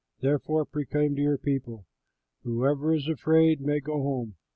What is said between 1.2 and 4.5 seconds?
your people, 'Whoever is afraid may go home.'"